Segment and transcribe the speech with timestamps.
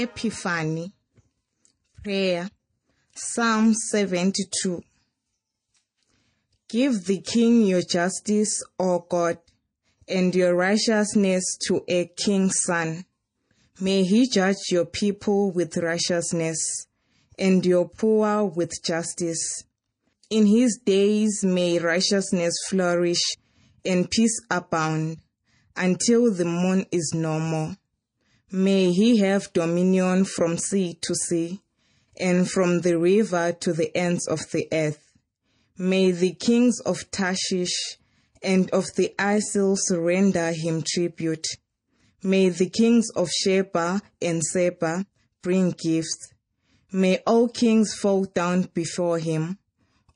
[0.00, 0.92] Epiphany
[2.04, 2.48] Prayer
[3.16, 4.80] Psalm 72
[6.68, 9.38] Give the king your justice, O God,
[10.06, 13.06] and your righteousness to a king's son.
[13.80, 16.86] May he judge your people with righteousness,
[17.36, 19.64] and your poor with justice.
[20.30, 23.34] In his days may righteousness flourish
[23.84, 25.16] and peace abound
[25.76, 27.74] until the moon is no more.
[28.50, 31.60] May he have dominion from sea to sea
[32.18, 35.12] and from the river to the ends of the earth.
[35.76, 37.98] May the kings of Tarshish
[38.42, 41.46] and of the isles render him tribute.
[42.22, 45.04] May the kings of Sheba and Seba
[45.42, 46.32] bring gifts.
[46.90, 49.58] May all kings fall down before him.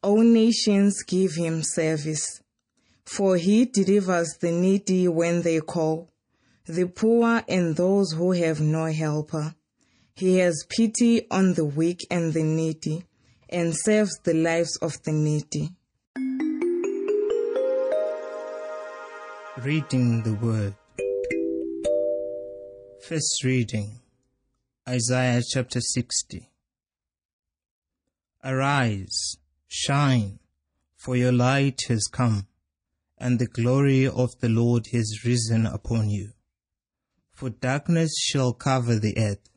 [0.02, 2.40] All nations give him service.
[3.04, 6.11] For he delivers the needy when they call
[6.66, 9.54] the poor and those who have no helper.
[10.14, 13.04] He has pity on the weak and the needy
[13.48, 15.70] and saves the lives of the needy.
[19.58, 20.74] Reading the Word.
[23.02, 24.00] First reading
[24.88, 26.48] Isaiah chapter 60.
[28.44, 29.36] Arise,
[29.68, 30.38] shine,
[30.96, 32.46] for your light has come,
[33.18, 36.32] and the glory of the Lord has risen upon you.
[37.42, 39.50] For darkness shall cover the earth,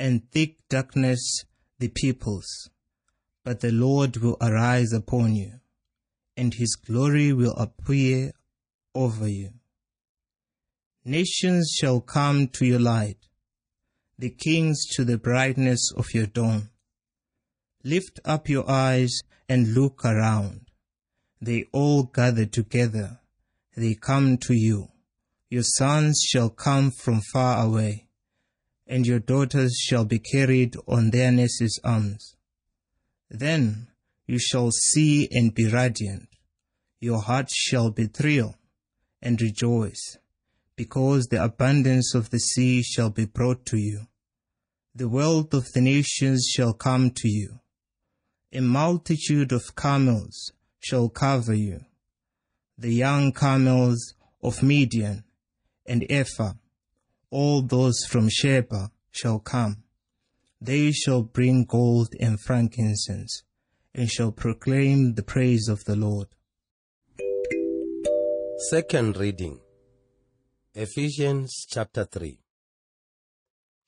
[0.00, 1.44] and thick darkness
[1.78, 2.68] the peoples.
[3.44, 5.60] But the Lord will arise upon you,
[6.36, 8.32] and his glory will appear
[8.92, 9.50] over you.
[11.04, 13.28] Nations shall come to your light,
[14.18, 16.70] the kings to the brightness of your dawn.
[17.84, 19.16] Lift up your eyes
[19.48, 20.62] and look around.
[21.40, 23.20] They all gather together,
[23.76, 24.88] they come to you.
[25.50, 28.06] Your sons shall come from far away,
[28.86, 32.36] and your daughters shall be carried on their nurses' arms.
[33.28, 33.88] Then
[34.28, 36.28] you shall see and be radiant.
[37.00, 38.54] Your heart shall be thrilled
[39.20, 40.18] and rejoice,
[40.76, 44.06] because the abundance of the sea shall be brought to you.
[44.94, 47.58] The wealth of the nations shall come to you.
[48.52, 51.80] A multitude of camels shall cover you.
[52.78, 54.14] The young camels
[54.44, 55.24] of Midian
[55.86, 56.52] and Ephah,
[57.30, 59.82] all those from Sheba shall come.
[60.60, 63.42] They shall bring gold and frankincense,
[63.94, 66.28] and shall proclaim the praise of the Lord.
[68.68, 69.58] Second reading
[70.74, 72.38] Ephesians chapter 3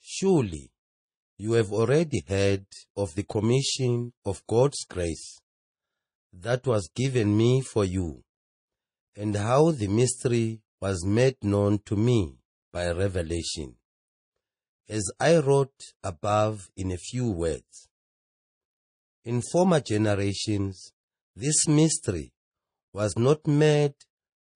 [0.01, 0.71] Surely
[1.37, 2.65] you have already heard
[2.97, 5.39] of the commission of God's grace
[6.33, 8.25] that was given me for you,
[9.15, 12.35] and how the mystery was made known to me
[12.73, 13.77] by revelation,
[14.89, 17.89] as I wrote above in a few words.
[19.25, 20.93] In former generations,
[21.37, 22.33] this mystery
[22.93, 23.95] was not made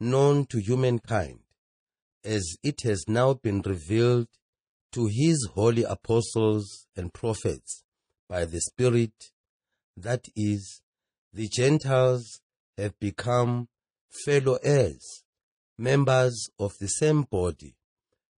[0.00, 1.38] known to humankind,
[2.24, 4.26] as it has now been revealed
[4.94, 7.84] to his holy apostles and prophets
[8.28, 9.30] by the Spirit,
[9.96, 10.80] that is,
[11.32, 12.40] the Gentiles
[12.76, 13.68] have become
[14.24, 15.22] fellow heirs
[15.78, 17.74] members of the same body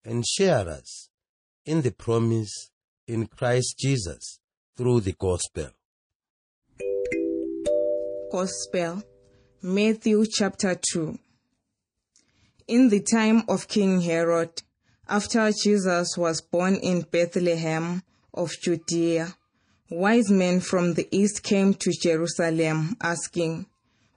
[0.04, 1.10] and sharers
[1.64, 2.70] in the promise
[3.06, 4.38] in Christ Jesus
[4.76, 5.68] through the gospel.
[8.32, 9.02] Gospel
[9.62, 11.18] Matthew chapter 2
[12.68, 14.62] In the time of King Herod,
[15.08, 18.02] after Jesus was born in Bethlehem
[18.34, 19.34] of Judea,
[19.90, 23.66] wise men from the east came to Jerusalem asking,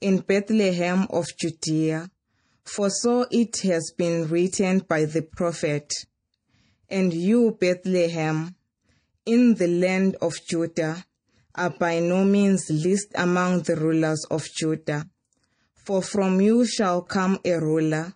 [0.00, 2.10] in Bethlehem of Judea,
[2.64, 5.92] for so it has been written by the prophet.
[6.88, 8.54] And you, Bethlehem,
[9.26, 11.04] in the land of Judah,
[11.54, 15.06] are by no means least among the rulers of Judah.
[15.74, 18.14] For from you shall come a ruler,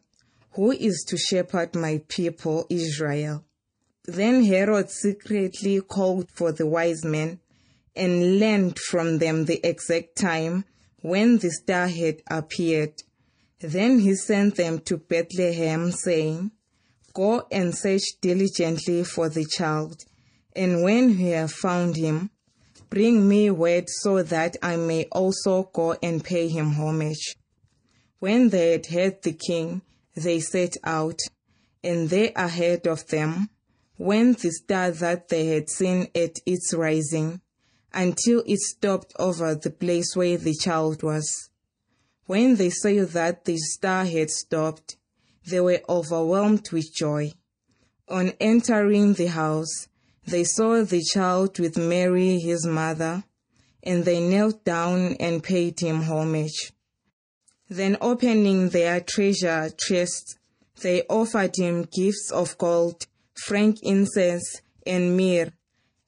[0.52, 3.44] who is to shepherd my people Israel.
[4.04, 7.40] Then Herod secretly called for the wise men
[7.96, 10.64] and learned from them the exact time
[11.04, 12.94] when the star had appeared.
[13.60, 16.50] Then he sent them to Bethlehem, saying,
[17.12, 20.02] Go and search diligently for the child,
[20.56, 22.30] And when you have found him,
[22.88, 27.36] bring me word so that I may also go and pay him homage.
[28.18, 29.82] When they had heard the king,
[30.14, 31.20] they set out,
[31.82, 33.50] and they ahead of them
[33.98, 37.42] went the star that they had seen at its rising,
[37.94, 41.48] until it stopped over the place where the child was.
[42.26, 44.96] When they saw that the star had stopped,
[45.46, 47.32] they were overwhelmed with joy.
[48.08, 49.88] On entering the house,
[50.26, 53.24] they saw the child with Mary, his mother,
[53.82, 56.72] and they knelt down and paid him homage.
[57.68, 60.38] Then opening their treasure chest,
[60.80, 65.52] they offered him gifts of gold, frankincense, and myrrh.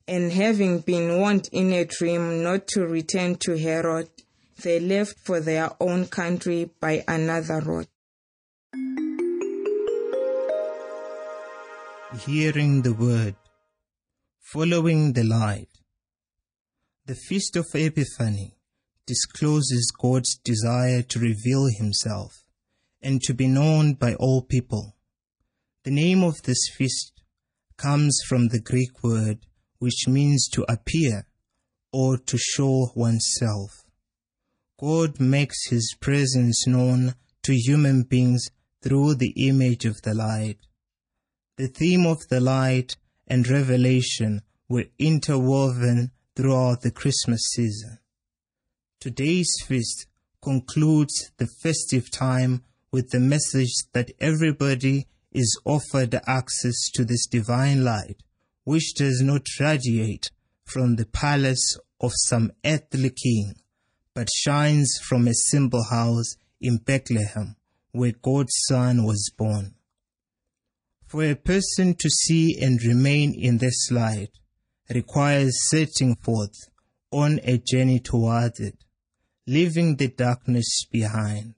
[0.08, 4.08] And having been warned in a dream not to return to Herod,
[4.62, 7.88] they left for their own country by another road.
[12.24, 13.34] Hearing the word,
[14.40, 15.68] following the light.
[17.06, 18.56] The Feast of Epiphany
[19.06, 22.44] discloses God's desire to reveal himself
[23.02, 24.96] and to be known by all people.
[25.84, 27.12] The name of this feast
[27.76, 29.45] comes from the Greek word
[29.78, 31.26] which means to appear
[31.92, 33.84] or to show oneself.
[34.78, 38.46] God makes his presence known to human beings
[38.82, 40.58] through the image of the light.
[41.56, 42.96] The theme of the light
[43.26, 47.98] and revelation were interwoven throughout the Christmas season.
[49.00, 50.06] Today's feast
[50.42, 52.62] concludes the festive time
[52.92, 58.22] with the message that everybody is offered access to this divine light,
[58.66, 60.32] which does not radiate
[60.64, 63.54] from the palace of some earthly king,
[64.12, 67.54] but shines from a simple house in Bethlehem,
[67.92, 69.76] where God's Son was born.
[71.06, 74.32] For a person to see and remain in this light
[74.92, 76.58] requires setting forth
[77.12, 78.78] on a journey toward it,
[79.46, 81.54] leaving the darkness behind.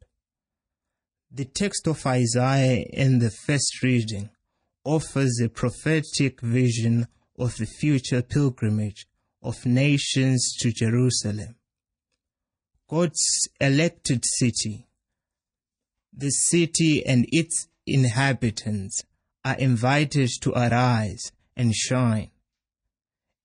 [1.31, 4.28] The text of Isaiah in the first reading
[4.84, 7.06] offers a prophetic vision
[7.38, 9.06] of the future pilgrimage
[9.42, 11.56] of nations to Jerusalem.
[12.88, 14.88] God's elected city,
[16.12, 19.04] the city and its inhabitants
[19.44, 22.31] are invited to arise and shine.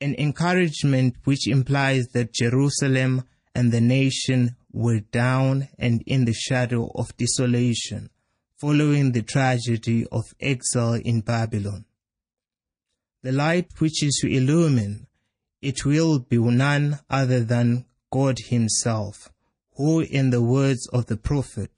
[0.01, 6.91] An encouragement which implies that Jerusalem and the nation were down and in the shadow
[6.95, 8.09] of desolation
[8.63, 11.83] following the tragedy of exile in Babylon.
[13.21, 15.07] The light which is to illumine
[15.62, 19.33] it will be none other than God Himself,
[19.75, 21.71] who, in the words of the prophet,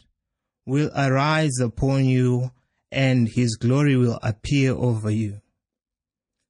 [0.67, 2.51] will arise upon you
[2.91, 5.41] and His glory will appear over you.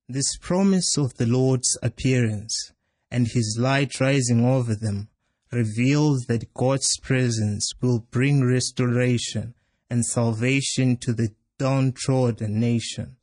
[0.09, 2.73] This promise of the Lord's appearance
[3.09, 5.07] and His light rising over them
[5.53, 9.55] reveals that God's presence will bring restoration
[9.89, 13.17] and salvation to the downtrodden nation.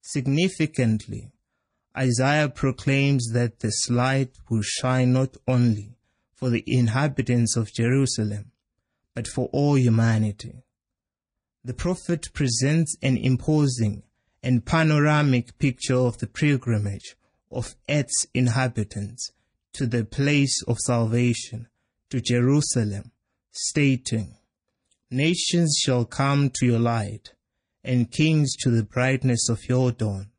[0.00, 1.32] Significantly,
[1.96, 5.96] Isaiah proclaims that this light will shine not only
[6.34, 8.52] for the inhabitants of Jerusalem,
[9.14, 10.62] but for all humanity.
[11.64, 14.02] The prophet presents an imposing
[14.42, 17.16] and panoramic picture of the pilgrimage
[17.50, 19.30] of Earth's inhabitants
[19.72, 21.68] to the place of salvation,
[22.10, 23.10] to Jerusalem,
[23.50, 24.36] stating,
[25.10, 27.32] Nations shall come to your light,
[27.84, 30.30] and kings to the brightness of your dawn.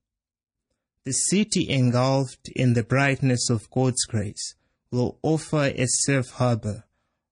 [1.05, 4.55] The city engulfed in the brightness of God's grace
[4.91, 6.83] will offer a safe harbor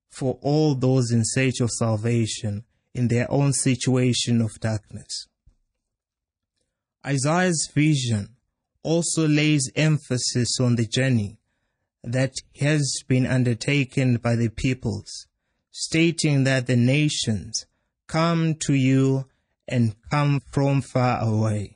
[0.10, 2.63] for all those in search of salvation
[2.94, 5.27] in their own situation of darkness.
[7.06, 8.38] Isaiah's vision
[8.82, 11.38] also lays emphasis on the journey
[12.01, 15.27] that has been undertaken by the peoples,
[15.77, 17.65] stating that the nations
[18.08, 19.25] come to you
[19.67, 21.75] and come from far away.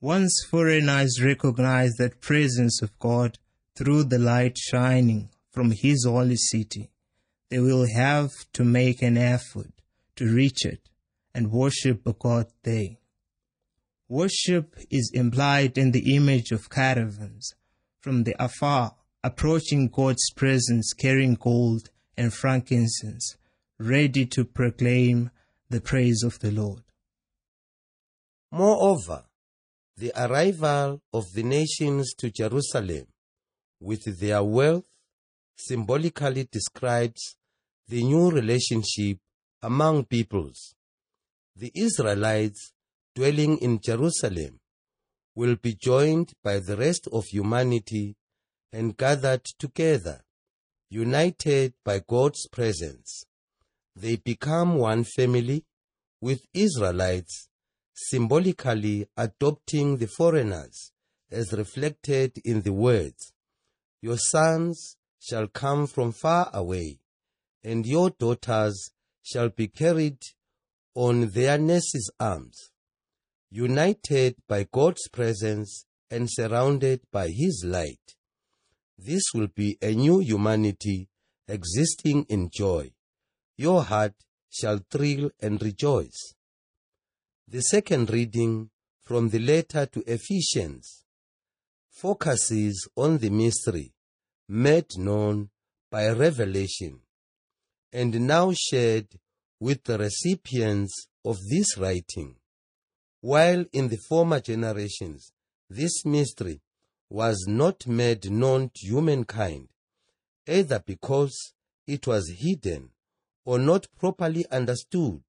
[0.00, 3.36] Once foreigners recognize that presence of God
[3.76, 6.90] through the light shining from His holy city,
[7.50, 9.72] they will have to make an effort
[10.16, 10.88] to reach it
[11.34, 12.96] and worship a God there.
[14.08, 17.52] Worship is implied in the image of caravans
[18.00, 23.36] from the afar approaching God's presence carrying gold and frankincense,
[23.78, 25.30] ready to proclaim
[25.68, 26.82] the praise of the Lord.
[28.50, 29.24] Moreover,
[29.96, 33.06] the arrival of the nations to Jerusalem
[33.80, 34.84] with their wealth
[35.56, 37.36] symbolically describes
[37.88, 39.18] the new relationship
[39.62, 40.74] among peoples.
[41.54, 42.72] The Israelites
[43.14, 44.60] dwelling in Jerusalem
[45.34, 48.16] will be joined by the rest of humanity
[48.72, 50.22] and gathered together,
[50.88, 53.24] united by God's presence.
[53.94, 55.64] They become one family
[56.20, 57.48] with Israelites
[57.94, 60.92] symbolically adopting the foreigners
[61.30, 63.32] as reflected in the words,
[64.02, 66.98] Your sons shall come from far away,
[67.64, 68.90] and your daughters
[69.22, 70.18] shall be carried
[70.94, 72.70] on their nurses' arms,
[73.50, 78.14] united by God's presence and surrounded by His light.
[78.98, 81.08] This will be a new humanity
[81.48, 82.92] existing in joy.
[83.56, 84.14] Your heart
[84.50, 86.34] shall thrill and rejoice.
[87.48, 88.70] The second reading
[89.02, 91.04] from the letter to Ephesians
[91.90, 93.92] focuses on the mystery
[94.48, 95.50] made known
[95.90, 97.00] by revelation
[97.92, 99.08] and now shared
[99.60, 102.36] with the recipients of this writing.
[103.20, 105.32] While in the former generations
[105.68, 106.60] this mystery
[107.08, 109.68] was not made known to humankind,
[110.46, 111.52] either because
[111.86, 112.90] it was hidden
[113.44, 115.20] or not properly understood,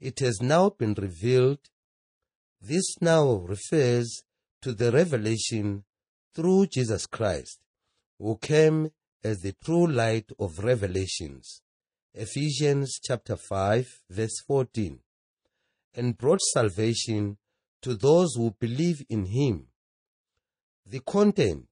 [0.00, 1.60] it has now been revealed.
[2.60, 4.22] This now refers
[4.60, 5.84] to the revelation
[6.34, 7.58] through Jesus Christ,
[8.18, 8.90] who came
[9.24, 11.62] as the true light of revelations.
[12.14, 14.98] Ephesians chapter 5 verse 14
[15.94, 17.38] and brought salvation
[17.80, 19.68] to those who believe in him.
[20.86, 21.66] The content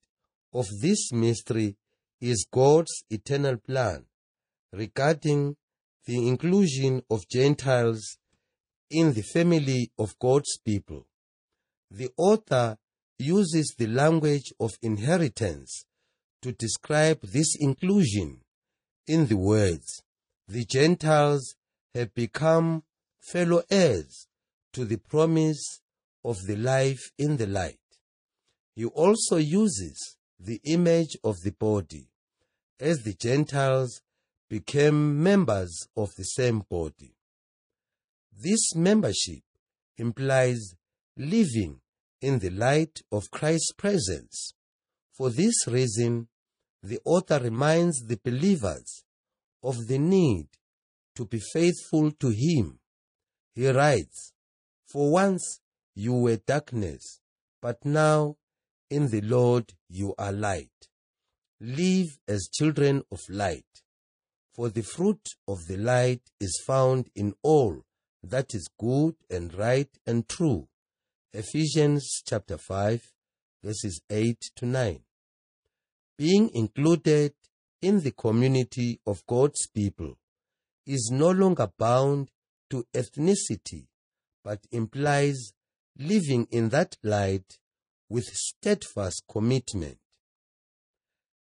[0.52, 1.76] of this mystery
[2.20, 4.06] is God's eternal plan
[4.72, 5.56] regarding
[6.06, 8.18] the inclusion of Gentiles
[8.90, 11.06] in the family of God's people.
[11.90, 12.76] The author
[13.18, 15.84] uses the language of inheritance
[16.42, 18.40] to describe this inclusion
[19.06, 20.02] in the words,
[20.46, 21.56] the Gentiles
[21.94, 22.84] have become
[23.20, 24.28] fellow heirs
[24.72, 25.80] to the promise
[26.24, 27.79] of the life in the light.
[28.74, 32.08] He also uses the image of the body
[32.78, 34.00] as the Gentiles
[34.48, 37.14] became members of the same body.
[38.32, 39.42] This membership
[39.98, 40.74] implies
[41.16, 41.80] living
[42.20, 44.54] in the light of Christ's presence.
[45.16, 46.28] For this reason,
[46.82, 49.04] the author reminds the believers
[49.62, 50.48] of the need
[51.16, 52.78] to be faithful to Him.
[53.54, 54.32] He writes,
[54.90, 55.60] For once
[55.94, 57.20] you were darkness,
[57.60, 58.36] but now
[58.90, 60.88] in the Lord you are light.
[61.60, 63.64] Live as children of light,
[64.54, 67.82] for the fruit of the light is found in all
[68.22, 70.68] that is good and right and true.
[71.32, 73.00] Ephesians chapter 5
[73.62, 75.00] verses 8 to 9.
[76.18, 77.34] Being included
[77.80, 80.18] in the community of God's people
[80.86, 82.30] is no longer bound
[82.70, 83.86] to ethnicity,
[84.44, 85.52] but implies
[85.96, 87.58] living in that light
[88.10, 89.96] with steadfast commitment.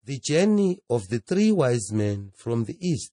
[0.06, 3.12] The journey of the three wise men from the east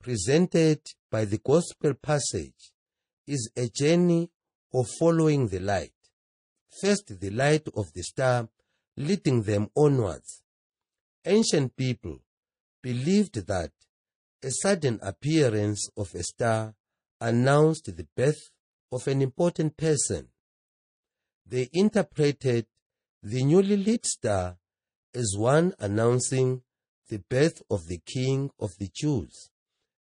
[0.00, 2.72] presented by the gospel passage
[3.26, 4.30] is a journey
[4.72, 5.92] of following the light.
[6.80, 8.48] First, the light of the star
[8.96, 10.42] leading them onwards.
[11.24, 12.18] Ancient people
[12.82, 13.72] believed that
[14.42, 16.74] a sudden appearance of a star
[17.20, 18.50] announced the birth
[18.92, 20.28] of an important person.
[21.48, 22.66] They interpreted
[23.22, 24.58] the newly lit star
[25.14, 26.62] as one announcing
[27.08, 29.48] the birth of the King of the Jews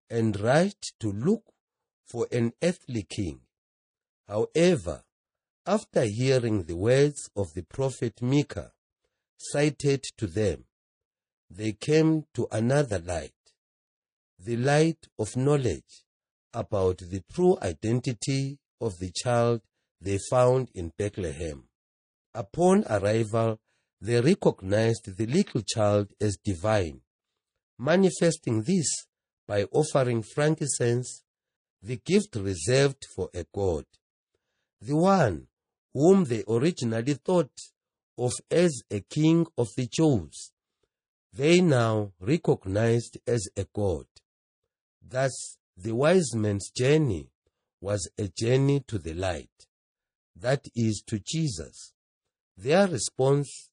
[0.09, 1.45] and right to look
[2.07, 3.41] for an earthly king.
[4.27, 5.05] However,
[5.67, 8.73] after hearing the words of the prophet Micah
[9.37, 10.65] cited to them,
[11.51, 13.33] they came to another light,
[14.39, 16.05] the light of knowledge
[16.55, 19.61] about the true identity of the child
[20.05, 21.65] they found in Bethlehem.
[22.35, 23.59] Upon arrival,
[24.01, 27.01] they recognized the little child as divine,
[27.79, 28.87] manifesting this
[29.49, 31.23] by offering frankincense,
[31.83, 33.85] the gift reserved for a god,
[34.81, 35.47] the one
[35.93, 37.51] whom they originally thought
[38.19, 40.53] of as a king of the Jews,
[41.33, 44.07] they now recognized as a god.
[45.03, 47.29] Thus, the wise men's journey
[47.81, 49.51] was a journey to the light,
[50.37, 51.93] that is, to Jesus.
[52.57, 53.71] Their response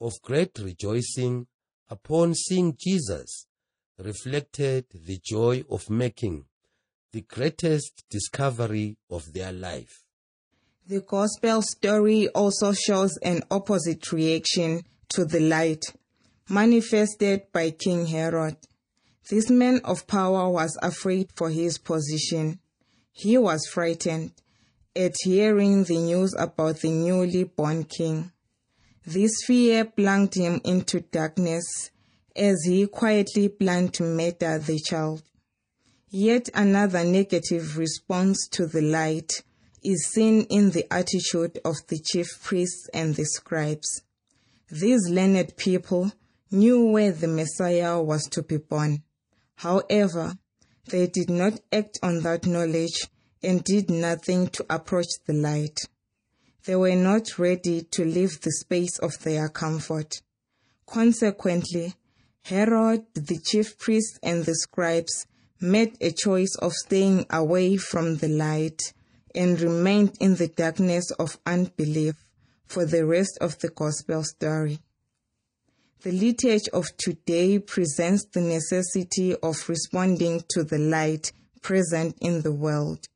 [0.00, 1.46] of great rejoicing
[1.88, 3.46] upon seeing Jesus
[3.98, 6.46] reflected the joy of making
[7.12, 10.02] the greatest discovery of their life.
[10.86, 15.84] The gospel story also shows an opposite reaction to the light
[16.48, 18.56] manifested by King Herod.
[19.30, 22.58] This man of power was afraid for his position.
[23.12, 24.32] He was frightened
[24.94, 28.32] at hearing the news about the newly born king.
[29.04, 31.90] This fear plunged him into darkness
[32.36, 35.22] as he quietly planned to murder the child.
[36.10, 39.42] Yet another negative response to the light
[39.82, 44.02] is seen in the attitude of the chief priests and the scribes.
[44.70, 46.12] These learned people
[46.50, 49.02] knew where the Messiah was to be born.
[49.56, 50.38] However,
[50.88, 53.08] they did not act on that knowledge
[53.42, 55.78] and did nothing to approach the light.
[56.64, 60.22] They were not ready to leave the space of their comfort.
[60.86, 61.94] Consequently,
[62.42, 65.26] Herod, the chief priest, and the scribes
[65.60, 68.92] made a choice of staying away from the light
[69.34, 72.14] and remained in the darkness of unbelief
[72.66, 74.78] for the rest of the gospel story.
[76.02, 81.32] The liturgy of today presents the necessity of responding to the light
[81.62, 83.06] present in the world.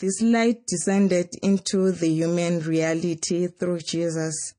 [0.00, 4.54] This light descended into the human reality through Jesus,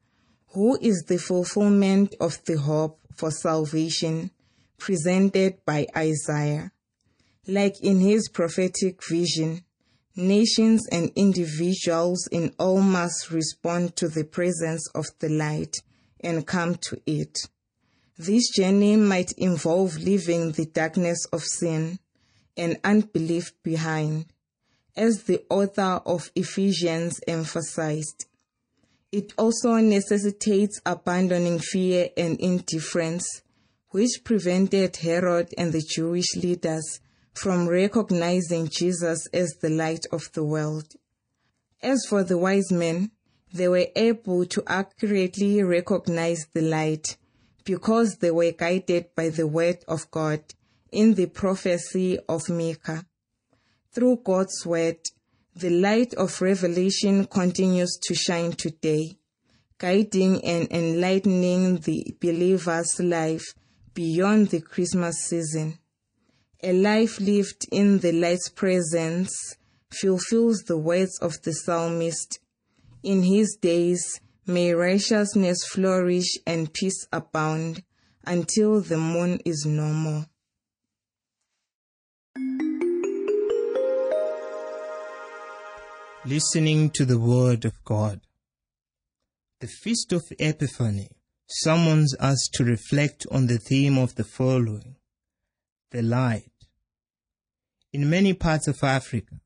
[0.49, 4.29] who is the fulfillment of the hope for salvation
[4.77, 6.71] presented by Isaiah.
[7.47, 9.63] Like in his prophetic vision,
[10.15, 15.77] nations and individuals in all must respond to the presence of the light
[16.19, 17.35] and come to it.
[18.15, 21.97] This journey might involve leaving the darkness of sin
[22.55, 24.25] and unbelief behind
[24.95, 28.25] as the author of Ephesians emphasized.
[29.11, 33.41] It also necessitates abandoning fear and indifference,
[33.89, 37.01] which prevented Herod and the Jewish leaders
[37.33, 40.95] from recognizing Jesus as the light of the world.
[41.81, 43.11] As for the wise men,
[43.53, 47.17] they were able to accurately recognize the light
[47.65, 50.41] because they were guided by the word of God
[50.91, 53.05] in the prophecy of Micah.
[53.93, 54.99] Through God's word,
[55.53, 59.17] the light of revelation continues to shine today,
[59.77, 63.53] guiding and enlightening the believer's life
[63.93, 65.77] beyond the Christmas season.
[66.63, 69.57] A life lived in the light's presence
[69.89, 72.39] fulfills the words of the psalmist.
[73.03, 77.83] In his days, may righteousness flourish and peace abound
[78.25, 80.27] until the moon is no more.
[86.25, 88.21] Listening to the Word of God.
[89.59, 91.09] The Feast of Epiphany
[91.47, 94.97] summons us to reflect on the theme of the following
[95.89, 96.51] the light.
[97.91, 99.41] In many parts of Africa,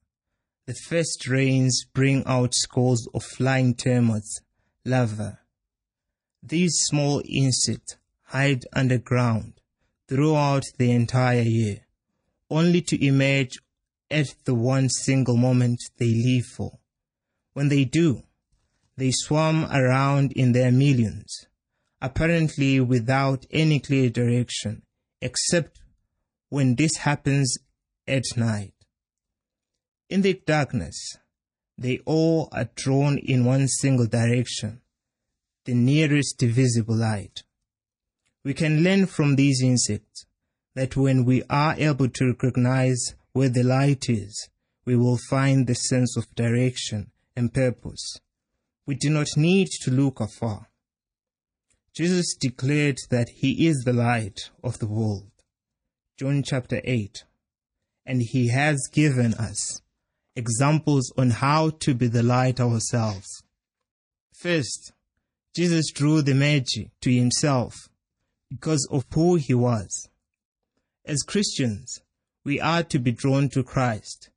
[0.65, 4.41] the first rains bring out scores of flying termites,
[4.83, 5.37] larvae.
[6.43, 9.53] These small insects hide underground
[10.09, 11.85] throughout the entire year,
[12.49, 13.53] only to emerge
[14.09, 16.79] at the one single moment they leave for.
[17.53, 18.23] When they do,
[18.97, 21.47] they swarm around in their millions,
[22.01, 24.83] apparently without any clear direction,
[25.21, 25.81] except
[26.49, 27.57] when this happens
[28.07, 28.73] at night.
[30.09, 31.17] In the darkness,
[31.77, 34.81] they all are drawn in one single direction,
[35.65, 37.43] the nearest visible light.
[38.43, 40.25] We can learn from these insects
[40.75, 44.47] that when we are able to recognize where the light is,
[44.85, 48.21] we will find the sense of direction and purpose.
[48.87, 50.69] We do not need to look afar.
[51.93, 55.31] Jesus declared that he is the light of the world.
[56.17, 57.25] John chapter 8.
[58.05, 59.81] And he has given us
[60.37, 63.43] examples on how to be the light ourselves.
[64.33, 64.93] First,
[65.53, 67.89] Jesus drew the Magi to himself
[68.49, 70.07] because of who he was.
[71.05, 71.99] As Christians,
[72.45, 74.29] we are to be drawn to Christ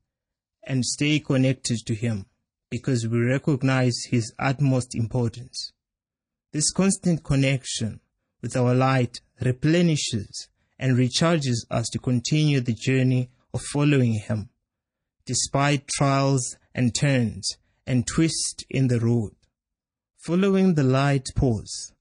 [0.65, 2.25] and stay connected to Him
[2.71, 5.73] because we recognize His utmost importance.
[6.53, 8.01] This constant connection
[8.41, 14.49] with our light replenishes and recharges us to continue the journey of following Him,
[15.27, 19.33] despite trials and turns and twists in the road.
[20.25, 21.93] Following the light pose,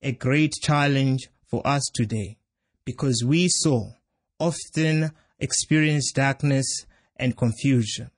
[0.00, 2.38] a great challenge for us today,
[2.84, 3.94] because we so
[4.38, 8.10] often experience darkness and confusion.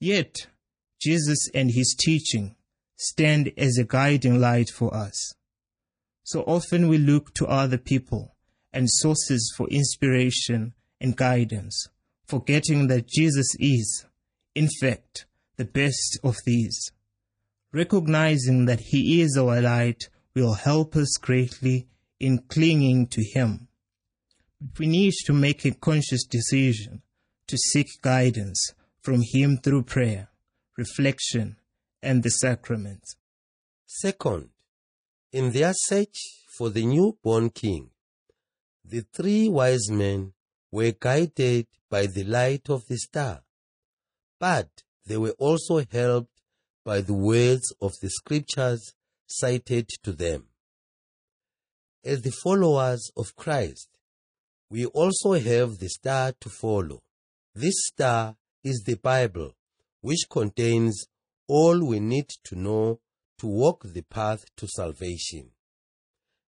[0.00, 0.46] Yet,
[1.00, 2.56] Jesus and his teaching
[2.96, 5.34] stand as a guiding light for us.
[6.24, 8.36] So often we look to other people
[8.72, 11.88] and sources for inspiration and guidance,
[12.24, 14.06] forgetting that Jesus is,
[14.54, 16.92] in fact, the best of these.
[17.72, 21.88] Recognizing that He is our light will help us greatly
[22.20, 23.68] in clinging to Him
[24.78, 27.02] we need to make a conscious decision
[27.46, 30.28] to seek guidance from Him through prayer,
[30.76, 31.56] reflection,
[32.02, 33.16] and the sacraments.
[33.86, 34.50] Second,
[35.32, 36.16] in their search
[36.56, 37.90] for the newborn king,
[38.84, 40.32] the three wise men
[40.70, 43.42] were guided by the light of the star,
[44.38, 44.68] but
[45.06, 46.40] they were also helped
[46.84, 48.94] by the words of the scriptures
[49.26, 50.46] cited to them.
[52.04, 53.88] As the followers of Christ,
[54.72, 57.02] we also have the star to follow.
[57.54, 59.52] This star is the Bible,
[60.00, 61.08] which contains
[61.46, 63.00] all we need to know
[63.36, 65.50] to walk the path to salvation.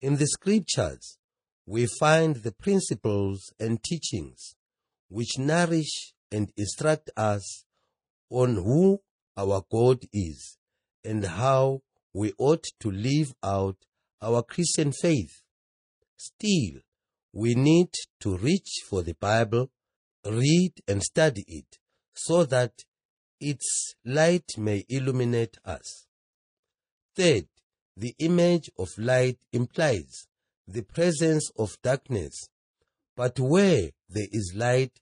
[0.02, 1.18] In the scriptures,
[1.66, 4.56] we find the principles and teachings
[5.10, 7.66] which nourish and instruct us
[8.30, 9.02] on who
[9.36, 10.58] our God is
[11.04, 11.82] and how
[12.14, 13.76] we ought to live out
[14.22, 15.42] our Christian faith.
[16.16, 16.80] Still,
[17.36, 17.90] we need
[18.22, 19.70] to reach for the Bible,
[20.26, 21.78] read and study it
[22.14, 22.72] so that
[23.42, 26.08] its light may illuminate us.
[27.14, 27.48] Third,
[27.98, 30.28] the image of light implies
[30.66, 32.48] the presence of darkness,
[33.18, 35.02] but where there is light,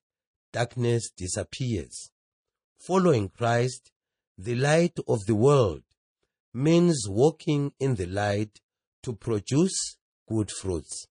[0.52, 2.10] darkness disappears.
[2.80, 3.92] Following Christ,
[4.40, 5.84] the light of the world,
[6.52, 8.60] means walking in the light
[9.04, 11.08] to produce good fruits.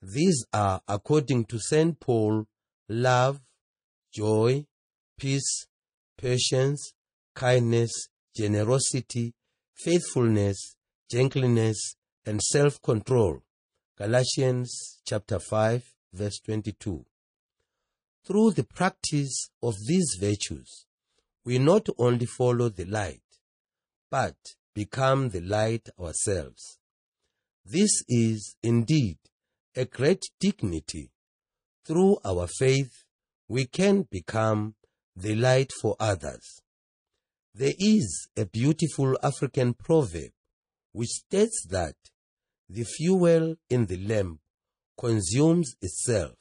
[0.00, 1.98] These are, according to St.
[1.98, 2.46] Paul,
[2.88, 3.40] love,
[4.12, 4.66] joy,
[5.18, 5.66] peace,
[6.16, 6.92] patience,
[7.34, 9.34] kindness, generosity,
[9.74, 10.76] faithfulness,
[11.10, 13.42] gentleness, and self-control.
[13.96, 15.82] Galatians chapter 5
[16.12, 17.04] verse 22.
[18.24, 20.86] Through the practice of these virtues,
[21.44, 23.22] we not only follow the light,
[24.10, 24.36] but
[24.74, 26.78] become the light ourselves.
[27.64, 29.18] This is indeed
[29.78, 31.12] a great dignity.
[31.86, 33.04] Through our faith,
[33.48, 34.74] we can become
[35.14, 36.60] the light for others.
[37.54, 40.32] There is a beautiful African proverb
[40.90, 41.94] which states that
[42.68, 44.40] the fuel in the lamp
[44.98, 46.34] consumes itself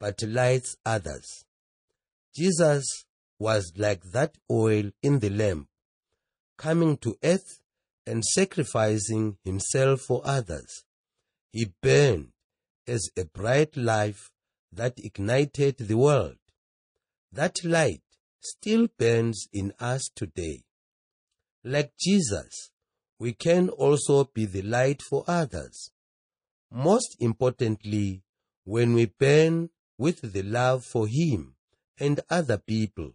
[0.00, 1.44] but lights others.
[2.34, 2.84] Jesus
[3.38, 5.68] was like that oil in the lamp,
[6.58, 7.60] coming to earth
[8.06, 10.84] and sacrificing himself for others.
[11.52, 12.32] He burned
[12.86, 14.30] as a bright life
[14.72, 16.36] that ignited the world.
[17.32, 18.02] That light
[18.40, 20.64] still burns in us today.
[21.64, 22.70] Like Jesus,
[23.18, 25.90] we can also be the light for others.
[26.70, 28.22] Most importantly,
[28.64, 31.54] when we burn with the love for Him
[31.98, 33.12] and other people,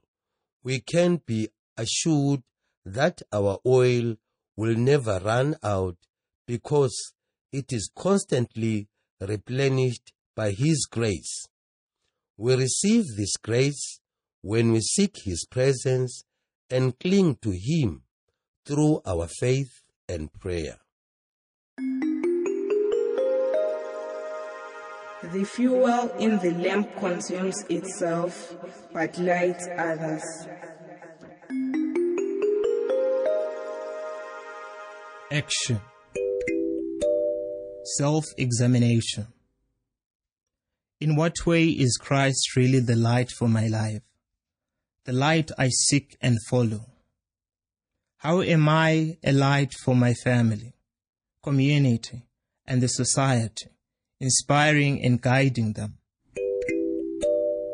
[0.64, 2.44] we can be assured
[2.86, 4.16] that our oil
[4.56, 5.98] will never run out
[6.48, 7.14] because
[7.52, 8.88] it is constantly
[9.22, 11.48] replenished by His grace.
[12.38, 14.00] We receive this grace
[14.42, 16.24] when we seek His presence
[16.70, 18.04] and cling to Him
[18.66, 20.80] through our faith and prayer.
[25.24, 28.56] The fuel in the lamp consumes itself,
[28.92, 30.24] but lights others.
[35.32, 35.80] Action
[37.84, 39.28] Self examination.
[41.00, 44.04] In what way is Christ really the light for my life?
[45.06, 46.86] The light I seek and follow.
[48.18, 50.76] How am I a light for my family,
[51.42, 52.22] community,
[52.68, 53.72] and the society,
[54.20, 55.98] inspiring and guiding them?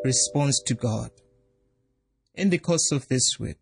[0.04, 1.10] Response to God.
[2.34, 3.58] In the course of this week,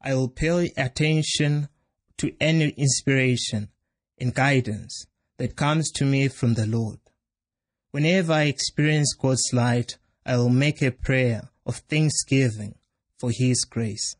[0.00, 1.68] I will pay attention
[2.16, 3.68] to any inspiration
[4.18, 5.04] and guidance
[5.38, 6.98] that comes to me from the Lord.
[7.90, 9.96] Whenever I experience God's light,
[10.26, 12.74] I will make a prayer of thanksgiving
[13.18, 14.14] for His grace.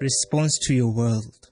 [0.00, 1.50] Response to your world.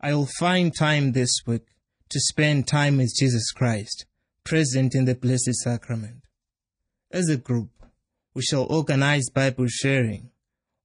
[0.00, 1.66] I will find time this week
[2.08, 4.06] to spend time with Jesus Christ,
[4.44, 6.22] present in the Blessed Sacrament.
[7.10, 7.70] As a group,
[8.34, 10.30] we shall organize Bible sharing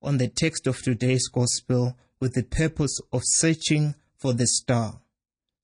[0.01, 5.01] on the text of today's Gospel with the purpose of searching for the star,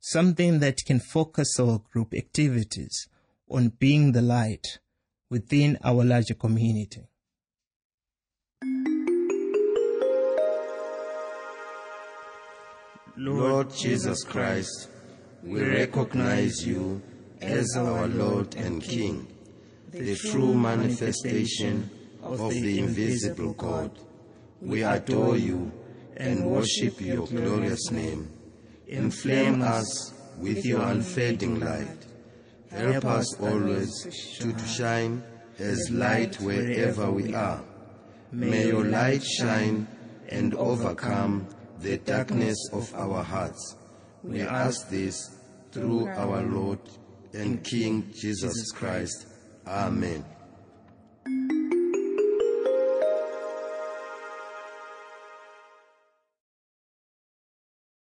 [0.10, 3.10] something that can focus our group activities
[3.50, 4.80] on being the light
[5.30, 7.02] within our larger community.
[13.18, 14.88] Lord Jesus Christ,
[15.44, 17.02] we recognize you
[17.42, 19.28] as our Lord and King,
[19.92, 21.90] the true manifestation
[22.24, 23.92] of the invisible God.
[24.62, 25.70] We adore you
[26.16, 28.37] and worship your glorious name.
[28.88, 32.06] Inflame us with your unfading light.
[32.72, 35.24] Help us always to shine
[35.60, 37.62] as light wherever we are.
[38.32, 39.88] May your light shine
[40.30, 41.48] and overcome
[41.80, 43.76] the darkness of our hearts.
[44.24, 45.38] We ask this
[45.72, 46.80] through our Lord
[47.34, 49.28] and King Jesus Christ.
[49.66, 50.26] Amen.